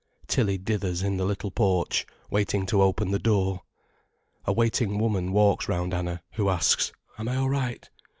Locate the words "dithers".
0.57-1.03